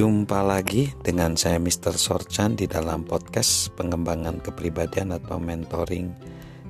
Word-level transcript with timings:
Jumpa 0.00 0.40
lagi 0.40 0.88
dengan 1.04 1.36
saya 1.36 1.60
Mr. 1.60 1.92
Sorchan 1.92 2.56
di 2.56 2.64
dalam 2.64 3.04
podcast 3.04 3.68
pengembangan 3.76 4.40
kepribadian 4.40 5.12
atau 5.12 5.36
mentoring 5.36 6.08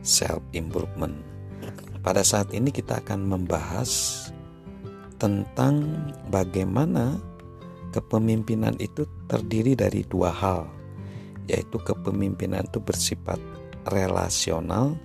self 0.00 0.40
improvement. 0.56 1.12
Pada 2.00 2.24
saat 2.24 2.56
ini 2.56 2.72
kita 2.72 3.04
akan 3.04 3.28
membahas 3.28 4.32
tentang 5.20 5.92
bagaimana 6.32 7.20
kepemimpinan 7.92 8.80
itu 8.80 9.04
terdiri 9.28 9.76
dari 9.76 10.08
dua 10.08 10.32
hal, 10.32 10.64
yaitu 11.52 11.76
kepemimpinan 11.84 12.64
itu 12.64 12.80
bersifat 12.80 13.36
relasional 13.92 14.96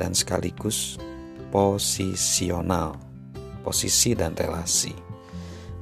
dan 0.00 0.16
sekaligus 0.16 0.96
posisional, 1.52 2.96
posisi 3.60 4.16
dan 4.16 4.32
relasi. 4.32 4.96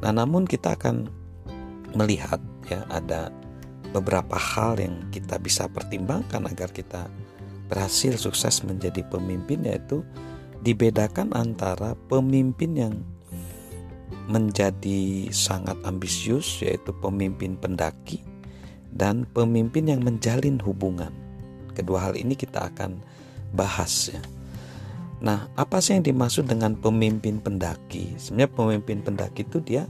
Nah, 0.02 0.11
namun 0.11 0.42
kita 0.42 0.74
akan 0.74 1.23
melihat 1.95 2.43
ya 2.69 2.83
ada 2.91 3.30
beberapa 3.95 4.34
hal 4.34 4.83
yang 4.83 5.07
kita 5.15 5.39
bisa 5.39 5.71
pertimbangkan 5.71 6.51
agar 6.51 6.70
kita 6.75 7.07
berhasil 7.70 8.19
sukses 8.19 8.61
menjadi 8.67 9.07
pemimpin 9.07 9.65
yaitu 9.65 10.03
dibedakan 10.67 11.30
antara 11.33 11.95
pemimpin 12.11 12.73
yang 12.75 12.95
menjadi 14.27 15.29
sangat 15.30 15.77
ambisius 15.84 16.65
yaitu 16.65 16.91
pemimpin 16.98 17.55
pendaki 17.61 18.25
dan 18.95 19.29
pemimpin 19.31 19.91
yang 19.91 20.01
menjalin 20.01 20.56
hubungan. 20.62 21.12
Kedua 21.75 22.09
hal 22.11 22.15
ini 22.15 22.39
kita 22.39 22.70
akan 22.70 23.03
bahas 23.53 24.11
ya. 24.15 24.23
Nah, 25.25 25.48
apa 25.56 25.81
sih 25.81 25.98
yang 25.98 26.05
dimaksud 26.05 26.47
dengan 26.47 26.77
pemimpin 26.79 27.41
pendaki? 27.41 28.15
Sebenarnya 28.19 28.51
pemimpin 28.55 28.98
pendaki 29.01 29.47
itu 29.47 29.59
dia 29.62 29.89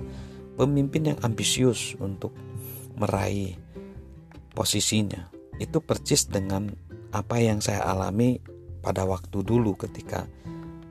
pemimpin 0.55 1.15
yang 1.15 1.19
ambisius 1.23 1.99
untuk 1.99 2.35
meraih 2.95 3.59
posisinya. 4.55 5.30
Itu 5.59 5.83
percis 5.83 6.27
dengan 6.30 6.74
apa 7.15 7.38
yang 7.38 7.63
saya 7.63 7.87
alami 7.87 8.43
pada 8.83 9.07
waktu 9.07 9.43
dulu 9.46 9.79
ketika 9.79 10.27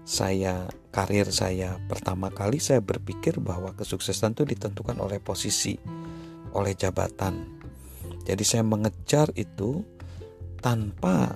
saya 0.03 0.67
karir 0.91 1.31
saya 1.31 1.79
pertama 1.87 2.27
kali 2.27 2.59
saya 2.59 2.83
berpikir 2.83 3.39
bahwa 3.39 3.71
kesuksesan 3.75 4.35
itu 4.35 4.43
ditentukan 4.43 4.99
oleh 4.99 5.19
posisi 5.23 5.79
oleh 6.53 6.75
jabatan. 6.75 7.59
Jadi 8.23 8.43
saya 8.43 8.63
mengejar 8.63 9.31
itu 9.35 9.83
tanpa 10.63 11.35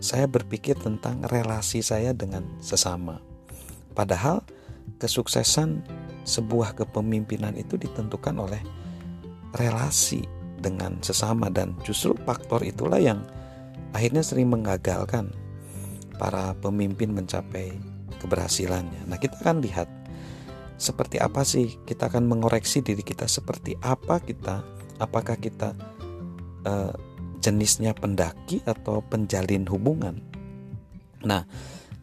saya 0.00 0.28
berpikir 0.28 0.76
tentang 0.80 1.24
relasi 1.28 1.80
saya 1.84 2.12
dengan 2.16 2.44
sesama. 2.60 3.20
Padahal 3.92 4.44
kesuksesan 5.00 5.84
sebuah 6.30 6.78
kepemimpinan 6.78 7.58
itu 7.58 7.74
ditentukan 7.74 8.38
oleh 8.38 8.62
relasi 9.58 10.22
dengan 10.62 11.02
sesama 11.02 11.50
dan 11.50 11.74
justru 11.82 12.14
faktor 12.22 12.62
itulah 12.62 13.02
yang 13.02 13.26
akhirnya 13.90 14.22
sering 14.22 14.46
mengagalkan 14.46 15.34
para 16.14 16.54
pemimpin 16.62 17.10
mencapai 17.10 17.74
keberhasilannya. 18.22 19.08
Nah, 19.10 19.18
kita 19.18 19.40
akan 19.42 19.64
lihat 19.64 19.88
seperti 20.76 21.18
apa 21.20 21.44
sih 21.44 21.76
kita 21.84 22.08
akan 22.08 22.24
mengoreksi 22.24 22.80
diri 22.80 23.04
kita 23.04 23.28
seperti 23.28 23.76
apa 23.84 24.16
kita 24.16 24.64
apakah 24.96 25.36
kita 25.36 25.76
uh, 26.64 26.92
jenisnya 27.40 27.96
pendaki 27.96 28.60
atau 28.68 29.00
penjalin 29.04 29.64
hubungan. 29.68 30.20
Nah, 31.24 31.44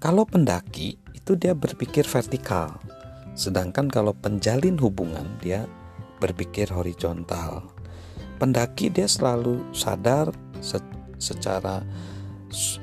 kalau 0.01 0.25
pendaki 0.25 0.97
itu 1.13 1.33
dia 1.37 1.53
berpikir 1.53 2.05
vertikal. 2.05 2.77
Sedangkan 3.37 3.85
kalau 3.85 4.17
penjalin 4.17 4.81
hubungan 4.81 5.37
dia 5.37 5.69
berpikir 6.17 6.73
horizontal. 6.73 7.69
Pendaki 8.41 8.89
dia 8.89 9.05
selalu 9.05 9.61
sadar 9.77 10.33
se 10.57 10.81
secara 11.21 11.85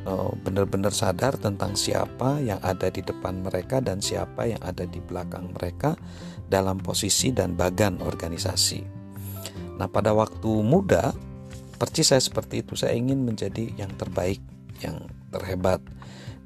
uh, 0.06 0.31
benar-benar 0.47 0.94
sadar 0.94 1.34
tentang 1.38 1.75
siapa 1.75 2.38
yang 2.38 2.62
ada 2.62 2.91
di 2.91 3.03
depan 3.03 3.42
mereka 3.42 3.82
dan 3.82 3.98
siapa 3.98 4.47
yang 4.47 4.62
ada 4.62 4.87
di 4.87 5.03
belakang 5.03 5.50
mereka 5.54 5.98
dalam 6.47 6.78
posisi 6.78 7.34
dan 7.34 7.59
bagan 7.59 7.98
organisasi. 8.03 8.82
Nah, 9.75 9.91
pada 9.91 10.15
waktu 10.15 10.62
muda, 10.62 11.10
persis 11.78 12.15
saya 12.15 12.22
seperti 12.22 12.62
itu. 12.62 12.78
Saya 12.78 12.94
ingin 12.94 13.26
menjadi 13.26 13.75
yang 13.75 13.91
terbaik, 13.98 14.38
yang 14.82 15.03
terhebat. 15.34 15.82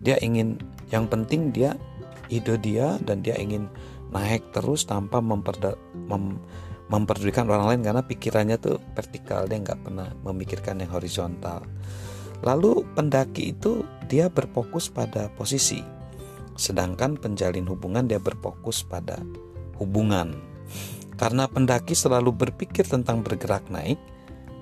Dia 0.01 0.17
ingin 0.25 0.57
yang 0.89 1.05
penting 1.09 1.53
dia 1.53 1.77
ide 2.29 2.61
dia 2.61 3.01
dan 3.05 3.25
dia 3.25 3.37
ingin 3.41 3.69
naik 4.15 4.55
terus 4.57 4.89
tanpa 4.89 5.21
memperda, 5.21 5.77
mem, 5.95 6.41
memperdulikan 6.89 7.45
orang 7.49 7.77
lain 7.77 7.81
karena 7.85 8.03
pikirannya 8.05 8.57
tuh 8.57 8.81
vertikal 8.97 9.45
dia 9.45 9.61
nggak 9.61 9.81
pernah 9.85 10.09
memikirkan 10.25 10.81
yang 10.81 10.93
horizontal. 10.93 11.65
Lalu 12.43 12.87
pendaki 12.95 13.53
itu 13.53 13.83
dia 14.07 14.31
berfokus 14.31 14.89
pada 14.89 15.29
posisi 15.35 15.99
sedangkan 16.59 17.15
penjalin 17.15 17.71
hubungan 17.71 18.11
dia 18.11 18.19
berfokus 18.19 18.83
pada 18.83 19.23
hubungan. 19.79 20.35
Karena 21.15 21.47
pendaki 21.47 21.95
selalu 21.95 22.35
berpikir 22.35 22.85
tentang 22.85 23.23
bergerak 23.23 23.71
naik 23.71 23.97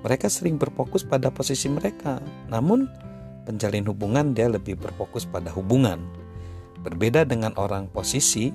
mereka 0.05 0.29
sering 0.31 0.61
berfokus 0.61 1.03
pada 1.03 1.33
posisi 1.33 1.67
mereka. 1.73 2.21
Namun 2.53 2.87
penjalin 3.49 3.89
hubungan 3.89 4.37
dia 4.37 4.47
lebih 4.47 4.77
berfokus 4.77 5.25
pada 5.27 5.51
hubungan. 5.57 6.05
Berbeda 6.85 7.27
dengan 7.27 7.57
orang 7.59 7.91
posisi 7.91 8.53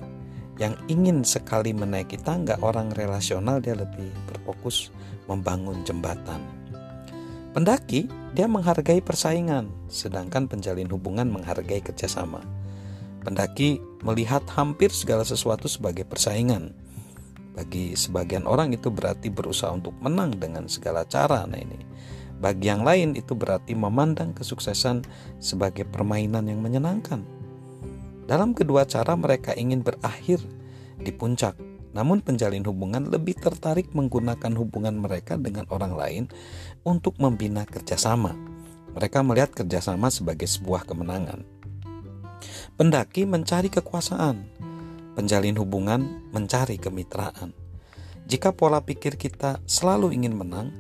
yang 0.62 0.78
ingin 0.86 1.26
sekali 1.26 1.74
menaiki 1.74 2.22
tangga 2.22 2.54
orang 2.62 2.94
relasional 2.94 3.58
dia 3.58 3.74
lebih 3.74 4.14
berfokus 4.30 4.94
membangun 5.26 5.82
jembatan. 5.82 6.38
Pendaki 7.58 8.06
dia 8.38 8.46
menghargai 8.46 9.02
persaingan, 9.02 9.74
sedangkan 9.90 10.46
penjalin 10.46 10.88
hubungan 10.94 11.34
menghargai 11.34 11.82
kerjasama. 11.82 12.46
Pendaki 13.26 13.82
melihat 14.06 14.46
hampir 14.54 14.94
segala 14.94 15.26
sesuatu 15.26 15.66
sebagai 15.66 16.06
persaingan. 16.06 16.78
Bagi 17.58 17.98
sebagian 17.98 18.46
orang 18.46 18.72
itu 18.72 18.88
berarti 18.88 19.28
berusaha 19.34 19.74
untuk 19.74 19.98
menang 20.00 20.38
dengan 20.38 20.70
segala 20.72 21.04
cara. 21.04 21.44
Nah 21.44 21.60
ini, 21.60 21.76
bagi 22.40 22.72
yang 22.72 22.86
lain 22.86 23.18
itu 23.18 23.36
berarti 23.36 23.76
memandang 23.76 24.32
kesuksesan 24.32 25.04
sebagai 25.42 25.84
permainan 25.90 26.48
yang 26.48 26.64
menyenangkan. 26.64 27.41
Dalam 28.32 28.56
kedua 28.56 28.88
cara 28.88 29.20
mereka 29.20 29.52
ingin 29.52 29.84
berakhir 29.84 30.40
di 30.96 31.12
puncak. 31.12 31.60
Namun 31.92 32.24
penjalin 32.24 32.64
hubungan 32.64 33.12
lebih 33.12 33.36
tertarik 33.36 33.92
menggunakan 33.92 34.56
hubungan 34.56 34.96
mereka 34.96 35.36
dengan 35.36 35.68
orang 35.68 36.00
lain 36.00 36.24
untuk 36.88 37.20
membina 37.20 37.68
kerjasama. 37.68 38.32
Mereka 38.96 39.20
melihat 39.28 39.52
kerjasama 39.52 40.08
sebagai 40.08 40.48
sebuah 40.48 40.88
kemenangan. 40.88 41.44
Pendaki 42.80 43.28
mencari 43.28 43.68
kekuasaan, 43.68 44.48
penjalin 45.20 45.60
hubungan 45.60 46.32
mencari 46.32 46.80
kemitraan. 46.80 47.52
Jika 48.32 48.56
pola 48.56 48.80
pikir 48.80 49.20
kita 49.20 49.60
selalu 49.68 50.16
ingin 50.16 50.40
menang, 50.40 50.72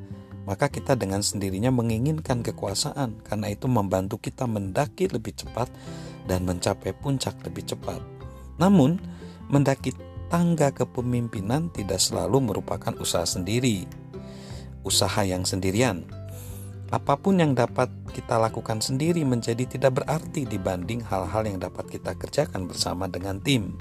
maka 0.44 0.68
kita 0.74 0.98
dengan 0.98 1.22
sendirinya 1.22 1.70
menginginkan 1.70 2.42
kekuasaan, 2.42 3.22
karena 3.22 3.48
itu 3.54 3.70
membantu 3.70 4.18
kita 4.18 4.50
mendaki 4.50 5.10
lebih 5.10 5.38
cepat 5.38 5.70
dan 6.26 6.46
mencapai 6.46 6.94
puncak 6.98 7.38
lebih 7.46 7.66
cepat. 7.70 8.02
Namun, 8.58 8.98
mendaki 9.50 9.94
tangga 10.32 10.72
kepemimpinan 10.72 11.70
tidak 11.76 12.00
selalu 12.00 12.40
merupakan 12.40 12.96
usaha 12.98 13.28
sendiri, 13.28 13.86
usaha 14.82 15.22
yang 15.28 15.46
sendirian. 15.46 16.08
Apa 16.92 17.16
pun 17.16 17.40
yang 17.40 17.56
dapat 17.56 17.88
kita 18.12 18.36
lakukan 18.36 18.84
sendiri 18.84 19.24
menjadi 19.24 19.64
tidak 19.64 20.04
berarti 20.04 20.44
dibanding 20.44 21.00
hal-hal 21.08 21.48
yang 21.48 21.60
dapat 21.60 21.88
kita 21.88 22.16
kerjakan 22.20 22.68
bersama 22.68 23.08
dengan 23.08 23.40
tim. 23.40 23.80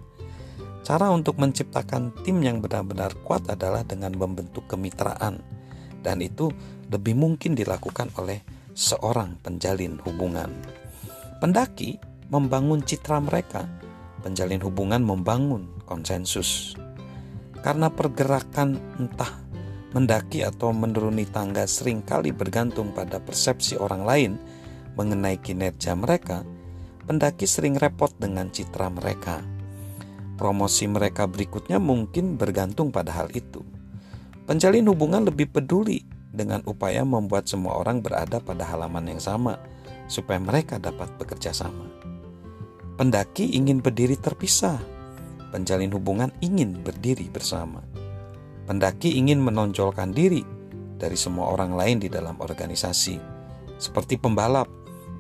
Cara 0.87 1.11
untuk 1.11 1.37
menciptakan 1.39 2.15
tim 2.23 2.39
yang 2.43 2.63
benar-benar 2.63 3.15
kuat 3.27 3.47
adalah 3.51 3.83
dengan 3.83 4.15
membentuk 4.15 4.71
kemitraan, 4.71 5.43
dan 6.01 6.25
itu 6.25 6.51
lebih 6.91 7.15
mungkin 7.15 7.55
dilakukan 7.55 8.11
oleh 8.19 8.43
seorang 8.75 9.39
penjalin 9.41 10.01
hubungan. 10.03 10.51
Pendaki 11.41 11.97
membangun 12.29 12.85
citra 12.85 13.19
mereka, 13.21 13.67
penjalin 14.21 14.61
hubungan 14.63 15.03
membangun 15.03 15.69
konsensus. 15.89 16.77
Karena 17.61 17.93
pergerakan 17.93 18.81
entah 18.97 19.33
mendaki 19.91 20.47
atau 20.47 20.71
menuruni 20.71 21.27
tangga 21.27 21.67
sering 21.67 22.01
kali 22.07 22.31
bergantung 22.31 22.95
pada 22.95 23.19
persepsi 23.19 23.75
orang 23.77 24.03
lain 24.07 24.33
mengenai 24.95 25.37
kinerja 25.43 25.99
mereka, 25.99 26.47
pendaki 27.05 27.45
sering 27.45 27.77
repot 27.77 28.15
dengan 28.17 28.49
citra 28.49 28.87
mereka. 28.89 29.43
Promosi 30.39 30.89
mereka 30.89 31.29
berikutnya 31.29 31.77
mungkin 31.77 32.41
bergantung 32.41 32.89
pada 32.89 33.13
hal 33.13 33.29
itu. 33.37 33.61
Penjalin 34.51 34.91
hubungan 34.91 35.23
lebih 35.23 35.47
peduli 35.47 36.03
dengan 36.35 36.59
upaya 36.67 37.07
membuat 37.07 37.47
semua 37.47 37.79
orang 37.79 38.03
berada 38.03 38.43
pada 38.43 38.67
halaman 38.67 39.15
yang 39.15 39.23
sama, 39.23 39.63
supaya 40.11 40.43
mereka 40.43 40.75
dapat 40.83 41.07
bekerja 41.23 41.55
sama. 41.55 41.87
Pendaki 42.99 43.55
ingin 43.55 43.79
berdiri 43.79 44.19
terpisah, 44.19 44.83
penjalin 45.55 45.95
hubungan 45.95 46.35
ingin 46.43 46.83
berdiri 46.83 47.31
bersama. 47.31 47.79
Pendaki 48.67 49.15
ingin 49.23 49.39
menonjolkan 49.39 50.11
diri 50.11 50.43
dari 50.99 51.15
semua 51.15 51.55
orang 51.55 51.79
lain 51.79 52.03
di 52.03 52.11
dalam 52.11 52.35
organisasi. 52.43 53.23
Seperti 53.79 54.19
pembalap, 54.19 54.67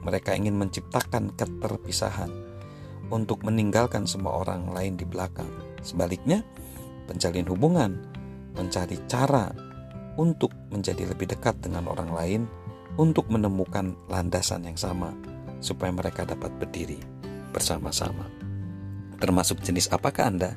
mereka 0.02 0.34
ingin 0.34 0.58
menciptakan 0.58 1.38
keterpisahan 1.38 2.34
untuk 3.14 3.46
meninggalkan 3.46 4.10
semua 4.10 4.42
orang 4.42 4.74
lain 4.74 4.98
di 4.98 5.06
belakang. 5.06 5.54
Sebaliknya, 5.86 6.42
penjalin 7.06 7.46
hubungan 7.46 8.10
mencari 8.54 8.98
cara 9.06 9.50
untuk 10.18 10.52
menjadi 10.68 11.08
lebih 11.10 11.30
dekat 11.30 11.58
dengan 11.62 11.88
orang 11.88 12.10
lain 12.12 12.42
untuk 12.98 13.30
menemukan 13.30 13.96
landasan 14.10 14.66
yang 14.66 14.76
sama 14.76 15.14
supaya 15.62 15.92
mereka 15.94 16.26
dapat 16.26 16.50
berdiri 16.58 16.98
bersama-sama. 17.54 18.26
Termasuk 19.20 19.60
jenis 19.60 19.92
apakah 19.92 20.32
Anda? 20.32 20.52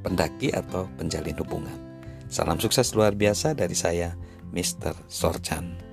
Pendaki 0.00 0.50
atau 0.50 0.88
penjalin 0.96 1.36
hubungan? 1.38 1.78
Salam 2.30 2.58
sukses 2.62 2.94
luar 2.94 3.14
biasa 3.14 3.58
dari 3.58 3.74
saya, 3.74 4.14
Mr. 4.54 4.94
Sorchan. 5.06 5.89